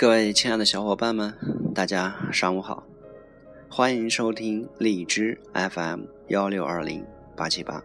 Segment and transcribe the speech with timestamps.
[0.00, 1.30] 各位亲爱的小伙伴们，
[1.74, 2.86] 大家上午好，
[3.68, 7.04] 欢迎收听荔枝 FM 幺六二零
[7.36, 7.84] 八七八，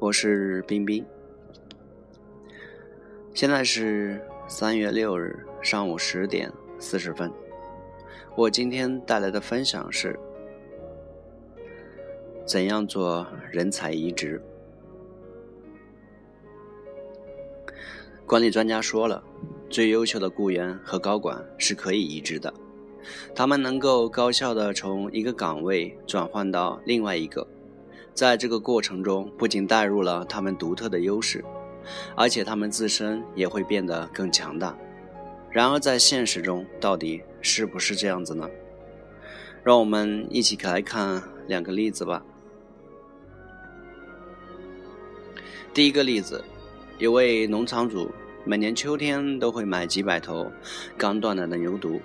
[0.00, 1.06] 我是冰冰。
[3.32, 7.30] 现在是三月六日上午十点四十分，
[8.34, 10.18] 我今天带来的分享是：
[12.44, 14.42] 怎样做人才移植？
[18.26, 19.22] 管理专家说了。
[19.68, 22.52] 最优秀的雇员和高管是可以移植的，
[23.34, 27.46] 他们能够高效的从一个岗位转换到另外一个，
[28.14, 31.44] 在这个过程中不仅带入了他们独特的优势，
[32.14, 34.76] 而且他们自身也会变得更强大。
[35.50, 38.48] 然而在现实中，到底是不是这样子呢？
[39.64, 42.24] 让我们一起来看两个例子吧。
[45.74, 46.42] 第一个例子，
[46.98, 48.10] 有位农场主。
[48.48, 50.52] 每年秋天都会买几百头
[50.96, 52.00] 刚断奶的牛犊，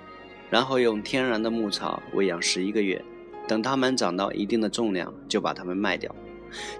[0.50, 3.00] 然后用天然的牧草喂养十一个月，
[3.46, 6.12] 等它们长到一定的重量就把它们卖掉，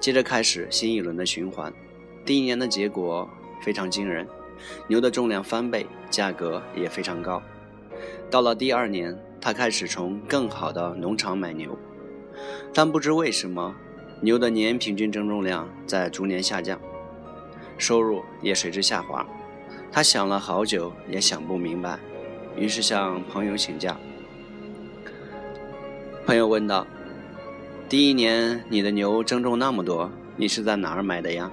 [0.01, 1.73] 接着开始新一轮的循环。
[2.25, 4.27] 第一年的结果非常惊人，
[4.89, 7.41] 牛的重量翻倍，价格也非常高。
[8.29, 11.79] 到了第二年，他开始从更好的农场买牛，
[12.75, 13.73] 但不知为什么，
[14.21, 16.81] 牛的年平均增重量在逐年下降，
[17.79, 19.25] 收入也随之下滑。
[19.95, 21.99] 他想了好久，也想不明白，
[22.57, 23.95] 于是向朋友请教。
[26.25, 26.87] 朋友问道
[27.91, 31.53] ：“第一年你的牛增重那么多，你是在哪儿买的呀？”“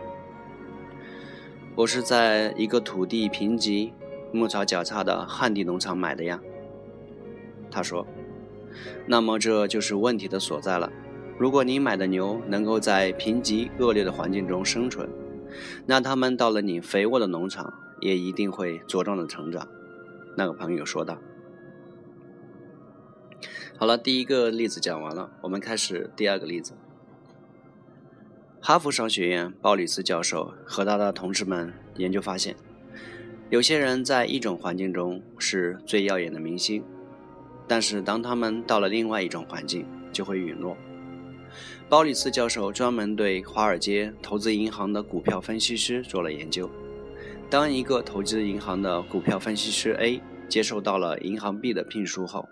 [1.76, 3.92] 我是在一个土地贫瘠、
[4.32, 6.40] 牧草较差的旱地农场买的呀。”
[7.70, 8.08] 他说
[9.06, 10.90] ：“那么这就是问题的所在了。
[11.38, 15.10] 如果你买的牛能够在贫瘠恶劣的环境中生存，
[15.86, 19.68] 那他们到了你肥沃的农场。”也一定会茁壮的成长，
[20.36, 21.18] 那个朋友说道。
[23.78, 26.74] 好了，第一个例子讲完了，我们开始第二个例子。
[28.62, 32.58] 哈佛商学院鲍里斯教授和他的同事们研究发现，
[33.50, 36.84] 有些人在一种环境中是最耀眼的明星，
[37.68, 40.76] 但是当他们到了另外一种环境，就会陨落。
[41.88, 46.70] 鲍里斯教授专门对华尔街投资银行的股票分析师做了研究。
[47.50, 52.48] 当一个投资银行的股票分析师 A 接受到了银行 B 的聘书后，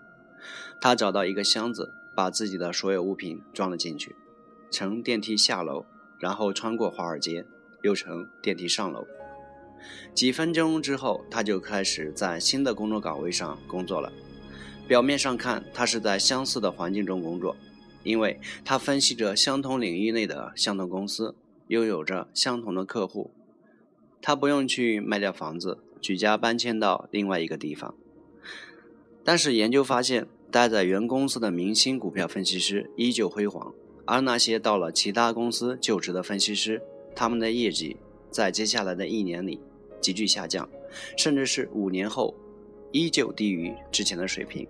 [0.80, 4.16] 他找到一个箱子，把自己的所有物品装了进去，
[4.72, 5.84] 乘电梯下楼，
[6.18, 7.46] 然后穿过华尔街，
[7.82, 9.06] 又乘电梯上楼。
[10.14, 14.12] 几分钟之后，他就开始在新的工作岗位上工作了。
[14.88, 17.56] 表面上看，他是在相似的环境中工作，
[18.02, 21.36] 因为他分析着相同领域内的相同公司，
[21.68, 23.30] 拥有着相同的客户。
[24.20, 27.94] 他不用去卖掉房子，举家搬迁到另外一个地方。
[29.24, 33.74] 但是研究发现，待在原公司的明星股票分析师依旧辉煌，
[34.06, 36.80] 而那些到了其他公司就职的分析师，
[37.14, 37.96] 他们的业绩
[38.30, 39.60] 在接下来的一年里
[40.00, 40.68] 急剧下降，
[41.16, 42.34] 甚至是五年后
[42.92, 44.66] 依旧低于之前的水平。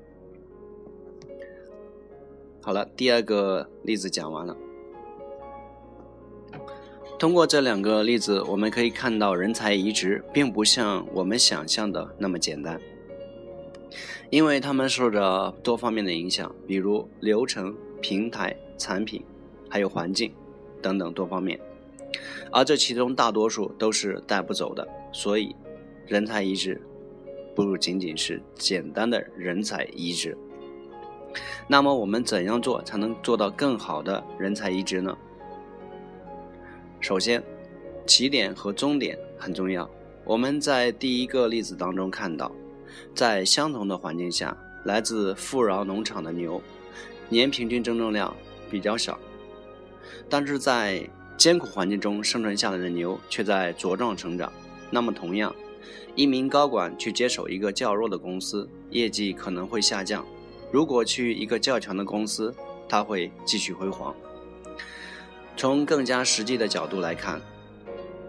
[2.60, 4.56] 好了，第二个例子讲完了。
[7.18, 12.80] 通过这两个例子，我们可以看到，人才移植并不像我们想象的那么简单，
[14.30, 19.20] 因为他们受着多方面的影响，比如流程、平台、产品，
[19.68, 20.32] 还有环境
[20.80, 21.58] 等等多方面，
[22.52, 24.86] 而这其中大多数都是带不走的。
[25.12, 25.56] 所以，
[26.06, 26.80] 人才移植
[27.52, 30.38] 不仅仅是简单的人才移植。
[31.66, 35.18] 那么，我们怎样做才能做到更好的人才移植呢？
[37.00, 37.42] 首先，
[38.06, 39.88] 起点和终点很重要。
[40.24, 42.50] 我们在第一个例子当中看到，
[43.14, 46.60] 在相同的环境下，来自富饶农场的牛，
[47.28, 48.34] 年平均增重量
[48.70, 49.18] 比较小，
[50.28, 54.52] 但是在艰苦环境中生存下来的牛却在茁壮成长。
[54.90, 55.54] 那么，同样，
[56.14, 60.22] 一名高管去接手一个较弱的公司，业绩可能会下降；
[60.72, 62.52] 如果去一个较强的公司，
[62.88, 64.14] 他会继续辉煌。
[65.58, 67.40] 从更加实际的角度来看，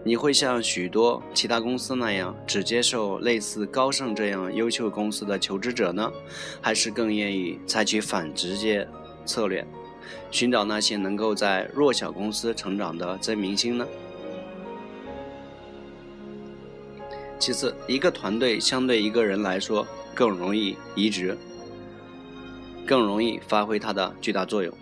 [0.02, 6.12] 你会像许多其他公司那样只接受类似高盛这样优秀公司的求职者呢，
[6.60, 8.84] 还是更愿意采取反直接
[9.24, 9.64] 策略，
[10.32, 13.86] 寻找那些能够在弱小公司成长的真明星呢？
[17.38, 19.86] 其次，一个团队相对一个人来说
[20.16, 21.38] 更容易移植，
[22.84, 24.79] 更容易发挥它的巨大作用。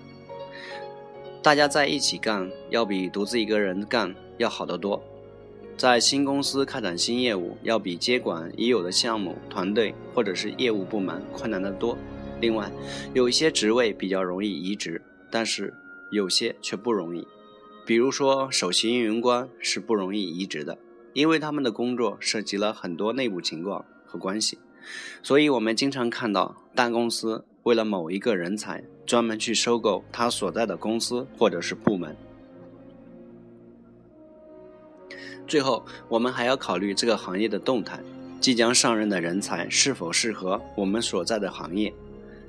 [1.40, 5.02] 大家在一起干，要比独自一个人干要好得多。
[5.76, 11.96] 在新公司开展新业务，要比接管已有的项目、团队或者是业务部门困难得多。
[12.40, 12.70] 另外，
[13.14, 15.00] 有一些职位比较容易移植，
[15.30, 15.72] 但是
[16.10, 17.26] 有些却不容易。
[17.86, 20.76] 比如说，首席运营官是不容易移植的，
[21.12, 24.58] 因为他们的工作涉及了很多内部情况和关系。
[25.22, 32.16] 所以，我们经常看到大公司为了某一个人才，专门去收购他所在的公司或者是部门。
[35.46, 38.00] 最后，我们还要考虑这个行业的动态，
[38.40, 41.92] 即将上任的人才是否适合我们所在的行业。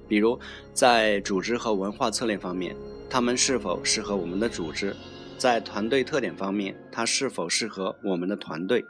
[0.07, 0.39] 比如，
[0.73, 2.73] 在组织和文化策略方面，
[3.09, 4.93] 他们是否适合我们的组织；
[5.37, 8.85] 在团队特点方面，他是否适合我们的团队。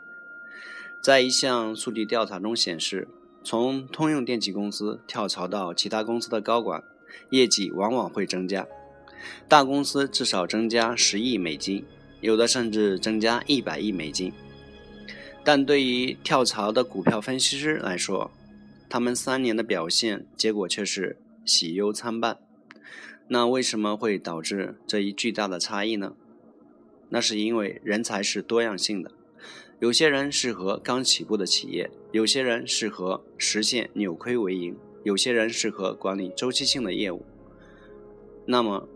[1.02, 3.08] 在一项数据调查中显示，
[3.44, 6.84] 从通用电气公司跳槽到其他公司的高管，
[7.30, 8.68] 业绩往往会增加，
[9.48, 11.86] 大公司至少增加十亿美金。
[12.22, 14.34] 有的甚至增加一百亿美金，
[15.42, 18.30] 但对于跳槽的股票分析师来说，
[18.90, 22.38] 他们三年的表现结果却是喜忧参半。
[23.30, 26.14] 那为什么会导致这一巨大的差异呢？
[27.08, 29.12] 那是因为人才是多样性的，
[29.80, 37.26] 有些人适合刚起步的企业，有些人适合实现扭亏为盈，有些人适合管理周期性的业务。
[38.46, 38.88] 那么。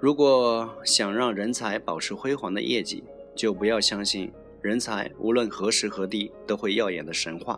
[0.00, 3.04] 如果想让人才保持辉煌的业绩，
[3.36, 7.56] 就不要相信人才无论何时何地都会耀眼的神话。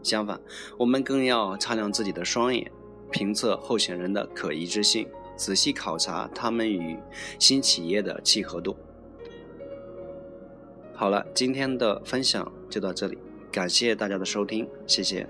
[0.00, 0.40] 相反，
[0.78, 2.70] 我们更要擦亮自己的双眼，
[3.10, 6.96] 评测候选人的可疑之性，仔细考察他们与
[7.40, 8.76] 新企业的契合度。
[11.00, 13.16] 好了，今天的分享就到这里，
[13.50, 15.26] 感谢大家的收听，谢谢。